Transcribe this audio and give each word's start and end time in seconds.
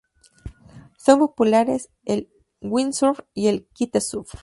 Son 0.97 1.19
populares 1.19 1.91
el 2.05 2.27
Windsurf 2.63 3.19
y 3.35 3.49
el 3.49 3.67
Kitesurf. 3.71 4.33